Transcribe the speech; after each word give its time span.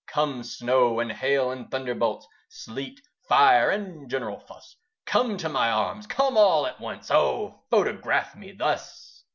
Come 0.07 0.41
snow, 0.41 0.99
and 0.99 1.11
hail, 1.11 1.51
and 1.51 1.69
thunderbolts, 1.69 2.27
Sleet, 2.49 2.99
fire, 3.29 3.69
and 3.69 4.09
general 4.09 4.39
fuss; 4.39 4.75
Come 5.05 5.37
to 5.37 5.47
my 5.47 5.69
arms, 5.69 6.07
come 6.07 6.37
all 6.37 6.65
at 6.65 6.79
once 6.81 7.11
Oh 7.11 7.61
photograph 7.69 8.35
me 8.35 8.51
thus! 8.51 9.23